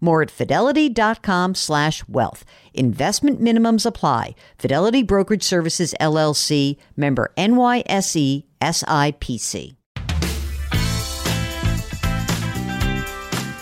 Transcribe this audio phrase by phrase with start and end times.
[0.00, 2.44] More at fidelity.com slash wealth.
[2.74, 4.34] Investment minimums apply.
[4.58, 9.76] Fidelity Brokerage Services LLC, member NYSE SIPC.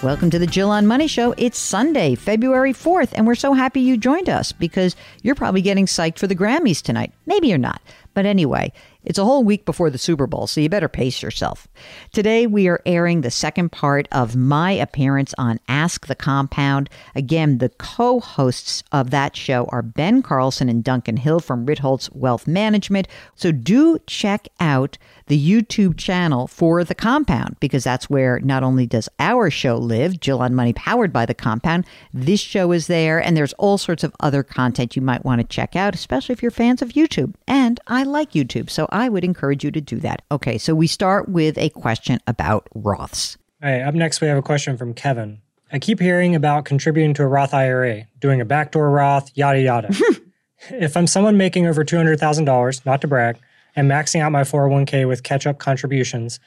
[0.00, 1.34] Welcome to the Jill on Money Show.
[1.36, 5.86] It's Sunday, February 4th, and we're so happy you joined us because you're probably getting
[5.86, 7.12] psyched for the Grammys tonight.
[7.27, 7.83] Maybe you're not.
[8.14, 8.73] But anyway,
[9.04, 11.68] it's a whole week before the Super Bowl, so you better pace yourself.
[12.12, 16.90] Today, we are airing the second part of my appearance on Ask the Compound.
[17.14, 22.12] Again, the co hosts of that show are Ben Carlson and Duncan Hill from Ritholtz
[22.14, 23.06] Wealth Management.
[23.36, 28.86] So do check out the YouTube channel for The Compound because that's where not only
[28.86, 33.22] does our show live, Jill on Money powered by The Compound, this show is there,
[33.22, 36.42] and there's all sorts of other content you might want to check out, especially if
[36.42, 37.34] you're fans of YouTube.
[37.46, 40.23] And I like YouTube, so would encourage you to do that.
[40.33, 43.36] Okay, so we start with a question about Roths.
[43.63, 45.42] All right, up next, we have a question from Kevin.
[45.70, 49.95] I keep hearing about contributing to a Roth IRA, doing a backdoor Roth, yada, yada.
[50.70, 53.36] if I'm someone making over $200,000, not to brag,
[53.77, 56.41] and maxing out my 401k with catch up contributions,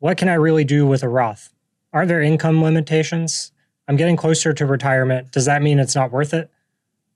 [0.00, 1.52] what can I really do with a Roth?
[1.92, 3.52] Aren't there income limitations?
[3.86, 5.30] I'm getting closer to retirement.
[5.30, 6.50] Does that mean it's not worth it?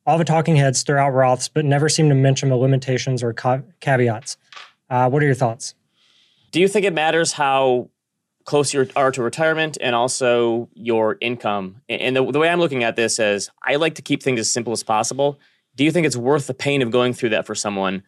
[0.06, 3.32] All the talking heads throw out Roths, but never seem to mention the limitations or
[3.32, 4.36] ca- caveats.
[4.90, 5.74] Uh, what are your thoughts?
[6.50, 7.90] Do you think it matters how
[8.44, 11.76] close you are to retirement and also your income?
[11.88, 14.50] And the, the way I'm looking at this is I like to keep things as
[14.50, 15.38] simple as possible.
[15.76, 18.02] Do you think it's worth the pain of going through that for someone,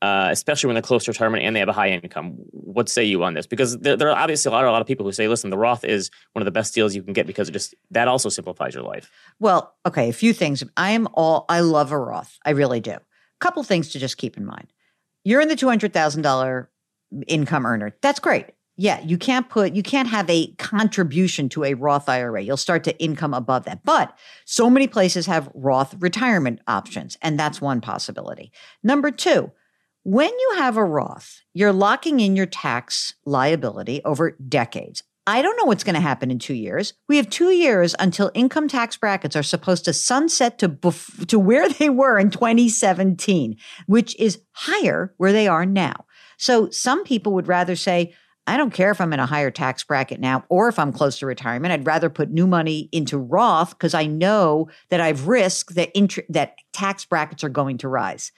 [0.00, 2.34] uh, especially when they're close to retirement and they have a high income?
[2.52, 3.48] What say you on this?
[3.48, 5.58] Because there, there, are obviously a lot, a lot of people who say, listen, the
[5.58, 8.28] Roth is one of the best deals you can get because it just that also
[8.28, 9.10] simplifies your life.
[9.40, 10.62] Well, okay, a few things.
[10.76, 12.38] I am all I love a Roth.
[12.44, 12.92] I really do.
[12.92, 13.00] A
[13.40, 14.72] couple things to just keep in mind
[15.24, 16.66] you're in the $200,000
[17.26, 17.96] income earner.
[18.00, 18.46] That's great.
[18.76, 22.40] Yeah, you can't put, you can't have a contribution to a Roth IRA.
[22.40, 23.84] You'll start to income above that.
[23.84, 24.16] But
[24.46, 28.52] so many places have Roth retirement options, and that's one possibility.
[28.82, 29.52] Number two,
[30.02, 35.02] when you have a Roth, you're locking in your tax liability over decades.
[35.26, 36.94] I don't know what's going to happen in two years.
[37.08, 41.38] We have two years until income tax brackets are supposed to sunset to bef- to
[41.38, 46.06] where they were in 2017, which is higher where they are now.
[46.38, 48.14] So some people would rather say,
[48.46, 51.18] I don't care if I'm in a higher tax bracket now or if I'm close
[51.18, 51.72] to retirement.
[51.72, 56.26] I'd rather put new money into Roth because I know that I've risked that int-
[56.28, 58.32] that tax brackets are going to rise.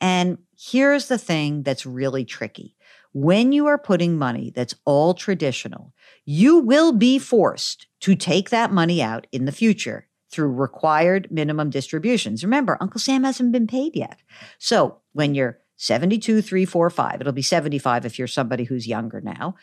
[0.00, 2.75] And here's the thing that's really tricky.
[3.18, 5.94] When you are putting money that's all traditional,
[6.26, 11.70] you will be forced to take that money out in the future through required minimum
[11.70, 12.44] distributions.
[12.44, 14.20] Remember, Uncle Sam hasn't been paid yet.
[14.58, 19.22] So when you're 72, 3, 4, 5, it'll be 75 if you're somebody who's younger
[19.22, 19.54] now.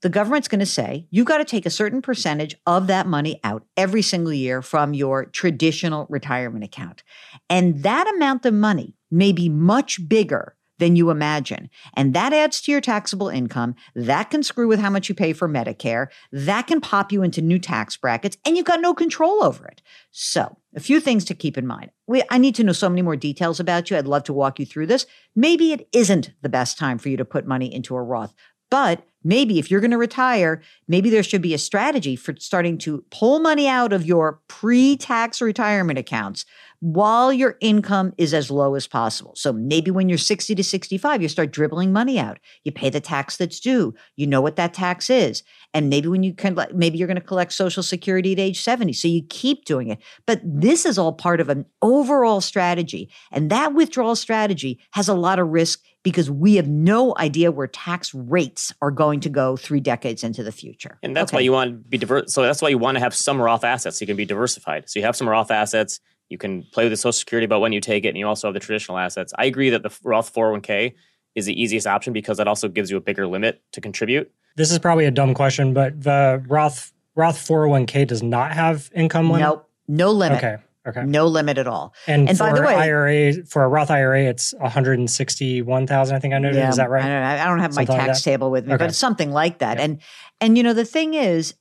[0.00, 3.38] The government's going to say you've got to take a certain percentage of that money
[3.44, 7.02] out every single year from your traditional retirement account.
[7.50, 11.70] And that amount of money may be much bigger than you imagine.
[11.94, 13.74] And that adds to your taxable income.
[13.94, 16.08] That can screw with how much you pay for Medicare.
[16.32, 19.82] That can pop you into new tax brackets, and you've got no control over it.
[20.10, 21.90] So, a few things to keep in mind.
[22.06, 23.96] We, I need to know so many more details about you.
[23.96, 25.06] I'd love to walk you through this.
[25.36, 28.34] Maybe it isn't the best time for you to put money into a Roth,
[28.70, 32.76] but maybe if you're going to retire, maybe there should be a strategy for starting
[32.78, 36.44] to pull money out of your pre tax retirement accounts
[36.84, 39.32] while your income is as low as possible.
[39.36, 42.38] So maybe when you're 60 to 65, you start dribbling money out.
[42.62, 43.94] You pay the tax that's due.
[44.16, 45.42] You know what that tax is.
[45.72, 48.92] And maybe when you can, maybe you're going to collect Social Security at age 70.
[48.92, 49.98] So you keep doing it.
[50.26, 53.10] But this is all part of an overall strategy.
[53.32, 57.66] And that withdrawal strategy has a lot of risk because we have no idea where
[57.66, 60.98] tax rates are going to go three decades into the future.
[61.02, 61.38] And that's okay.
[61.38, 62.34] why you want to be diverse.
[62.34, 63.98] So that's why you want to have some Roth assets.
[63.98, 64.90] So you can be diversified.
[64.90, 65.98] So you have some Roth assets
[66.34, 68.48] you can play with the Social Security about when you take it, and you also
[68.48, 69.32] have the traditional assets.
[69.38, 70.94] I agree that the Roth 401k
[71.36, 74.32] is the easiest option because that also gives you a bigger limit to contribute.
[74.56, 79.30] This is probably a dumb question, but the Roth Roth 401k does not have income
[79.30, 79.46] limit.
[79.46, 80.38] Nope, no limit.
[80.38, 80.56] Okay.
[80.86, 81.04] Okay.
[81.04, 81.94] No limit at all.
[82.06, 85.86] And, and by the way, IRA for a Roth IRA, it's one hundred and sixty-one
[85.86, 86.16] thousand.
[86.16, 86.58] I think I noted.
[86.58, 87.04] Yeah, is that right?
[87.04, 88.82] I don't, I don't have something my tax like table with me, okay.
[88.82, 89.78] but it's something like that.
[89.78, 89.84] Yeah.
[89.84, 90.02] And
[90.42, 91.54] and you know the thing is,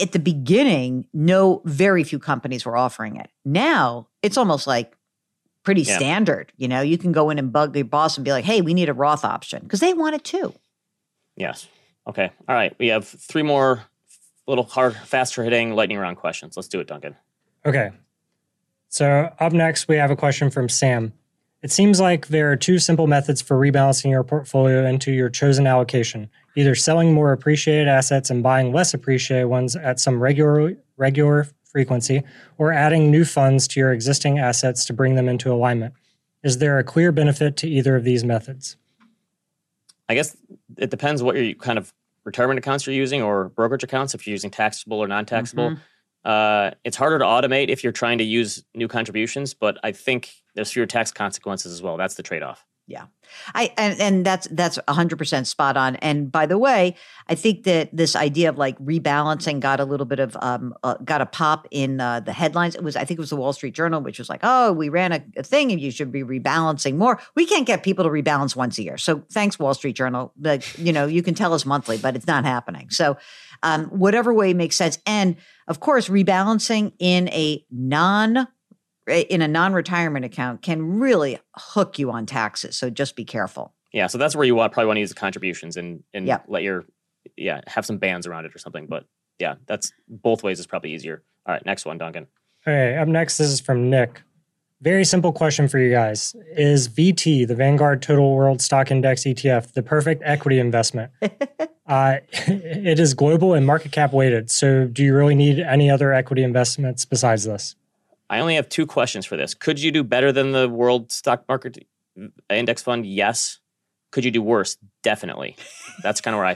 [0.00, 3.30] at the beginning, no, very few companies were offering it.
[3.44, 4.96] Now it's almost like
[5.62, 5.96] pretty yeah.
[5.96, 6.52] standard.
[6.56, 8.74] You know, you can go in and bug your boss and be like, "Hey, we
[8.74, 10.54] need a Roth option," because they want it too.
[11.36, 11.68] Yes.
[12.06, 12.30] Okay.
[12.48, 12.74] All right.
[12.78, 13.84] We have three more
[14.46, 16.56] little hard, faster hitting lightning round questions.
[16.56, 17.16] Let's do it, Duncan.
[17.64, 17.90] Okay.
[18.88, 21.12] So up next, we have a question from Sam.
[21.62, 25.66] It seems like there are two simple methods for rebalancing your portfolio into your chosen
[25.66, 31.46] allocation either selling more appreciated assets and buying less appreciated ones at some regular, regular
[31.64, 32.20] frequency,
[32.56, 35.94] or adding new funds to your existing assets to bring them into alignment.
[36.42, 38.76] Is there a clear benefit to either of these methods?
[40.08, 40.36] I guess
[40.76, 41.92] it depends what your kind of
[42.24, 45.70] retirement accounts you're using or brokerage accounts, if you're using taxable or non taxable.
[45.70, 45.80] Mm-hmm.
[46.24, 50.32] Uh, it's harder to automate if you're trying to use new contributions, but I think
[50.54, 51.96] there's fewer tax consequences as well.
[51.96, 52.66] That's the trade off.
[52.88, 53.04] Yeah.
[53.54, 55.96] I and, and that's that's 100% spot on.
[55.96, 56.96] And by the way,
[57.28, 60.94] I think that this idea of like rebalancing got a little bit of um uh,
[61.04, 62.74] got a pop in uh, the headlines.
[62.74, 64.88] It was I think it was the Wall Street Journal which was like, "Oh, we
[64.88, 68.10] ran a, a, thing and you should be rebalancing more." We can't get people to
[68.10, 68.96] rebalance once a year.
[68.96, 70.32] So, thanks Wall Street Journal.
[70.38, 72.88] But, you know, you can tell us monthly, but it's not happening.
[72.88, 73.18] So,
[73.62, 74.98] um, whatever way makes sense.
[75.06, 78.48] And of course, rebalancing in a non
[79.08, 82.76] in a non-retirement account can really hook you on taxes.
[82.76, 83.72] So just be careful.
[83.92, 86.44] Yeah, so that's where you want, probably want to use the contributions and and yep.
[86.48, 86.84] let your
[87.36, 88.86] yeah have some bands around it or something.
[88.86, 89.04] But
[89.38, 91.22] yeah, that's both ways is probably easier.
[91.46, 92.26] All right, next one, Duncan.
[92.66, 94.22] Okay, up next this is from Nick.
[94.80, 96.36] Very simple question for you guys.
[96.52, 101.10] Is VT, the Vanguard Total World Stock Index ETF, the perfect equity investment?
[101.88, 104.50] uh, it is global and market cap weighted.
[104.50, 107.74] So, do you really need any other equity investments besides this?
[108.30, 109.54] I only have two questions for this.
[109.54, 111.86] Could you do better than the World Stock Market
[112.50, 113.06] Index Fund?
[113.06, 113.58] Yes.
[114.10, 114.76] Could you do worse?
[115.02, 115.56] Definitely.
[116.02, 116.54] That's kind of where I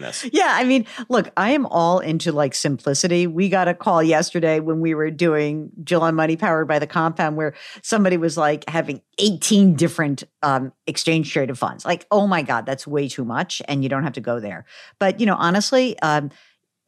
[0.00, 0.26] this.
[0.32, 3.26] Yeah, I mean, look, I am all into like simplicity.
[3.26, 6.86] We got a call yesterday when we were doing Jill on Money powered by the
[6.86, 11.84] compound where somebody was like having 18 different um, exchange traded funds.
[11.84, 13.60] Like, oh my God, that's way too much.
[13.66, 14.64] And you don't have to go there.
[14.98, 16.30] But, you know, honestly, um,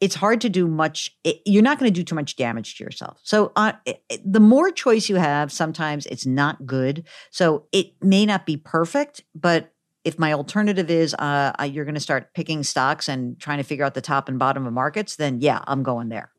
[0.01, 2.83] it's hard to do much it, you're not going to do too much damage to
[2.83, 7.93] yourself so uh, it, the more choice you have sometimes it's not good so it
[8.01, 9.71] may not be perfect but
[10.05, 13.83] if my alternative is uh, you're going to start picking stocks and trying to figure
[13.83, 16.31] out the top and bottom of markets then yeah i'm going there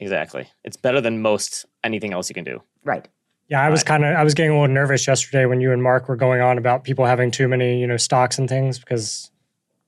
[0.00, 3.08] exactly it's better than most anything else you can do right
[3.48, 5.82] yeah, I was kind of I was getting a little nervous yesterday when you and
[5.82, 9.32] Mark were going on about people having too many, you know, stocks and things because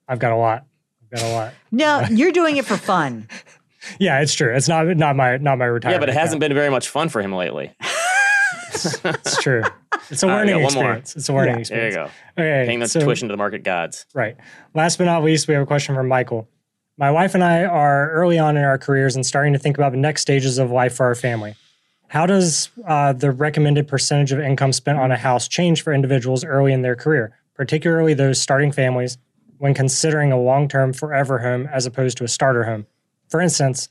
[0.09, 0.67] I've got a lot
[1.13, 1.55] I've got a lot.
[1.71, 3.29] No, you're doing it for fun.
[4.01, 4.55] yeah, it's true.
[4.55, 6.01] It's not not my not my retirement.
[6.01, 7.75] Yeah, but it hasn't been very much fun for him lately.
[9.05, 9.63] it's true.
[10.11, 11.17] It's a learning right, experience.
[11.17, 11.95] It's a learning yeah, experience.
[11.95, 12.43] There you go.
[12.43, 14.07] Okay, paying the so, tuition to the market gods.
[14.15, 14.37] Right.
[14.75, 16.49] Last but not least, we have a question from Michael.
[16.99, 19.93] My wife and I are early on in our careers and starting to think about
[19.93, 21.55] the next stages of life for our family.
[22.09, 26.45] How does uh, the recommended percentage of income spent on a house change for individuals
[26.45, 29.17] early in their career, particularly those starting families
[29.59, 32.87] when considering a long term forever home as opposed to a starter home.
[33.29, 33.89] For instance,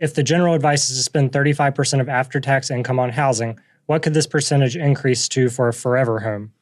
[0.00, 4.02] if the general advice is to spend 35% of after tax income on housing, what
[4.02, 6.52] could this percentage increase to for a forever home?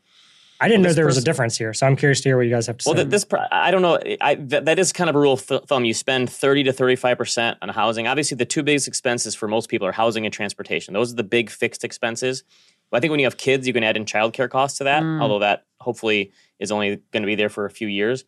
[0.62, 2.42] I didn't well, know there was a difference here, so I'm curious to hear what
[2.42, 3.02] you guys have to well, say.
[3.02, 3.98] Well, this I don't know.
[4.20, 5.86] I, that, that is kind of a rule of thumb.
[5.86, 8.06] You spend 30 to 35 percent on housing.
[8.06, 10.92] Obviously, the two biggest expenses for most people are housing and transportation.
[10.92, 12.44] Those are the big fixed expenses.
[12.90, 15.02] But I think when you have kids, you can add in childcare costs to that.
[15.02, 15.22] Mm.
[15.22, 18.24] Although that hopefully is only going to be there for a few years.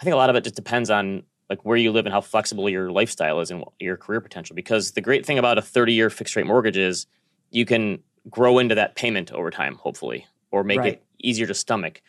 [0.00, 2.20] I think a lot of it just depends on like where you live and how
[2.20, 4.56] flexible your lifestyle is and your career potential.
[4.56, 7.06] Because the great thing about a 30 year fixed rate mortgage is
[7.50, 10.94] you can grow into that payment over time, hopefully, or make right.
[10.94, 12.02] it easier to stomach.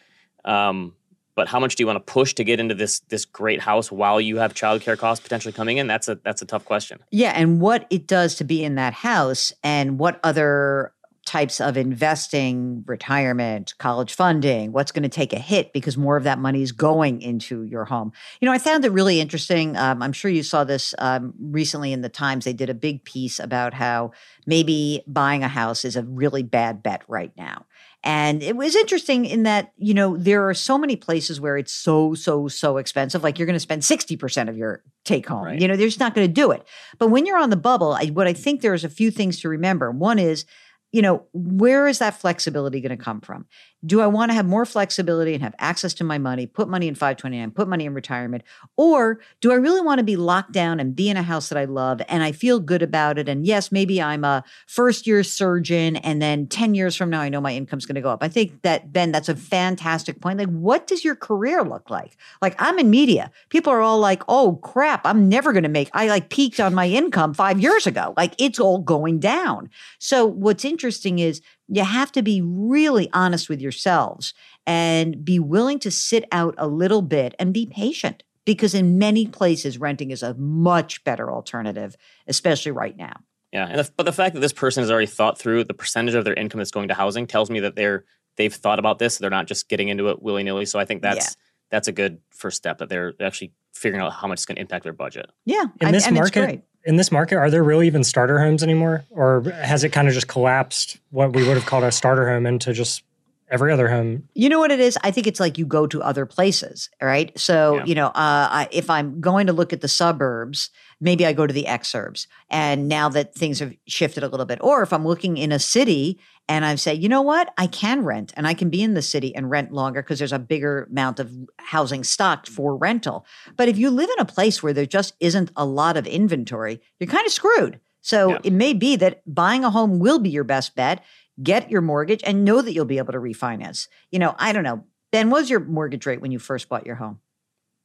[0.45, 0.93] Um,
[1.35, 3.91] but how much do you want to push to get into this this great house
[3.91, 5.87] while you have childcare costs potentially coming in?
[5.87, 6.99] That's a that's a tough question.
[7.11, 10.91] Yeah, and what it does to be in that house and what other
[11.29, 16.23] types of investing, retirement, college funding, what's going to take a hit because more of
[16.23, 18.11] that money is going into your home.
[18.41, 19.77] You know, I found it really interesting.
[19.77, 22.45] Um, I'm sure you saw this um, recently in the Times.
[22.45, 24.11] They did a big piece about how
[24.47, 27.67] maybe buying a house is a really bad bet right now.
[28.03, 31.73] And it was interesting in that, you know, there are so many places where it's
[31.73, 33.21] so, so, so expensive.
[33.21, 35.43] Like you're going to spend 60% of your take home.
[35.43, 35.61] Right.
[35.61, 36.65] You know, they're just not going to do it.
[36.97, 39.49] But when you're on the bubble, I, what I think there's a few things to
[39.49, 39.91] remember.
[39.91, 40.45] One is,
[40.91, 43.45] you know, where is that flexibility going to come from?
[43.85, 46.87] Do I want to have more flexibility and have access to my money, put money
[46.87, 48.43] in 529, put money in retirement?
[48.75, 51.57] Or do I really want to be locked down and be in a house that
[51.57, 53.29] I love and I feel good about it?
[53.29, 57.29] And yes, maybe I'm a first year surgeon and then 10 years from now, I
[57.29, 58.23] know my income's going to go up.
[58.23, 60.39] I think that, Ben, that's a fantastic point.
[60.39, 62.17] Like, what does your career look like?
[62.41, 63.31] Like, I'm in media.
[63.49, 66.73] People are all like, oh crap, I'm never going to make, I like peaked on
[66.73, 68.13] my income five years ago.
[68.17, 69.69] Like, it's all going down.
[69.99, 74.33] So, what's interesting is you have to be really honest with yourselves
[74.65, 79.27] and be willing to sit out a little bit and be patient because in many
[79.27, 81.95] places renting is a much better alternative
[82.27, 83.15] especially right now
[83.51, 86.15] Yeah, and the, but the fact that this person has already thought through the percentage
[86.15, 88.05] of their income that's going to housing tells me that they're
[88.37, 89.17] they've thought about this.
[89.17, 90.65] They're not just getting into it willy nilly.
[90.65, 91.35] So I think that's
[91.71, 94.61] that's a good first step that they're actually figuring out how much it's going to
[94.61, 95.29] impact their budget.
[95.45, 96.61] yeah In and- this and it's market, great.
[96.89, 100.13] In this market, are there really even starter homes anymore, or has it kind of
[100.15, 103.03] just collapsed what we would have called a starter home into just
[103.51, 104.27] every other home?
[104.33, 104.97] You know what it is?
[105.03, 107.31] I think it's like you go to other places, right?
[107.37, 107.85] So, Yeah.
[107.85, 111.45] you know, uh, I, if I'm going to look at the suburbs, maybe I go
[111.45, 112.25] to the exurbs.
[112.49, 115.59] And now that things have shifted a little bit, or if I'm looking in a
[115.59, 116.19] city
[116.49, 119.03] and I say, you know what, I can rent and I can be in the
[119.03, 122.55] city and rent longer because there's a bigger amount of housing stocked mm.
[122.55, 123.25] for rental.
[123.55, 126.81] But if you live in a place where there just isn't a lot of inventory,
[126.99, 127.79] you're kind of screwed.
[128.01, 128.39] So Yeah.
[128.43, 131.05] it may be that buying a home will be your best bet.
[131.41, 133.87] Get your mortgage and know that you'll be able to refinance.
[134.11, 134.85] You know, I don't know.
[135.11, 137.19] Ben, what was your mortgage rate when you first bought your home?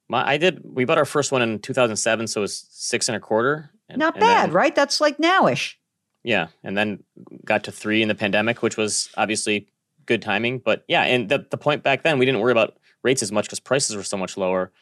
[0.08, 0.62] My, I did.
[0.64, 3.70] We bought our first one in 2007, so it was six and a quarter.
[3.88, 4.74] And, Not and bad, then- right?
[4.74, 5.74] That's like nowish.
[6.24, 7.04] Yeah, and then
[7.44, 9.68] got to three in the pandemic, which was obviously
[10.06, 10.58] good timing.
[10.58, 13.44] But yeah, and the, the point back then, we didn't worry about rates as much
[13.44, 14.72] because prices were so much lower.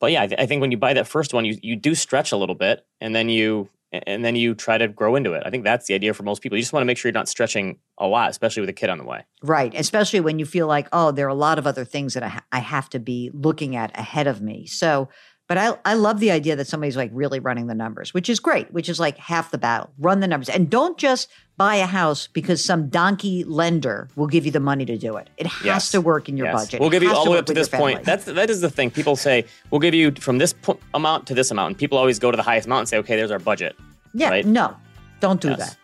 [0.00, 1.94] But yeah, I, th- I think when you buy that first one, you you do
[1.94, 5.42] stretch a little bit, and then you and then you try to grow into it.
[5.44, 6.56] I think that's the idea for most people.
[6.56, 8.88] You just want to make sure you're not stretching a lot, especially with a kid
[8.88, 9.24] on the way.
[9.42, 9.74] Right.
[9.74, 12.28] Especially when you feel like, oh, there are a lot of other things that I,
[12.28, 14.66] ha- I have to be looking at ahead of me.
[14.66, 15.10] So,
[15.52, 18.40] but I, I love the idea that somebody's like really running the numbers, which is
[18.40, 19.90] great, which is like half the battle.
[19.98, 21.28] Run the numbers and don't just
[21.58, 25.28] buy a house because some donkey lender will give you the money to do it.
[25.36, 25.90] It has Yes.
[25.90, 26.54] to work in your Yes.
[26.64, 26.80] budget.
[26.80, 28.02] We'll give you all the way up to this point.
[28.02, 28.90] That's that is the thing.
[28.90, 32.18] People say we'll give you from this po- amount to this amount, and people always
[32.18, 33.76] go to the highest amount and say, okay, there's our budget.
[34.14, 34.46] Yeah, right?
[34.46, 34.74] no,
[35.20, 35.58] don't do Yes.
[35.58, 35.76] that.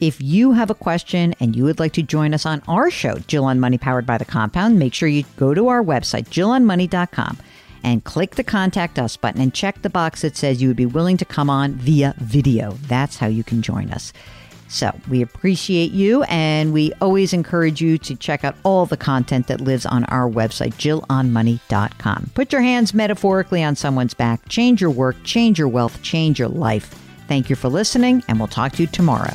[0.00, 3.18] If you have a question and you would like to join us on our show,
[3.28, 7.38] Jill on Money Powered by the Compound, make sure you go to our website, jillonmoney.com,
[7.86, 10.84] and click the contact us button and check the box that says you would be
[10.84, 12.72] willing to come on via video.
[12.82, 14.12] That's how you can join us.
[14.68, 19.46] So we appreciate you, and we always encourage you to check out all the content
[19.46, 22.30] that lives on our website, jillonmoney.com.
[22.34, 26.48] Put your hands metaphorically on someone's back, change your work, change your wealth, change your
[26.48, 26.86] life.
[27.28, 29.32] Thank you for listening, and we'll talk to you tomorrow.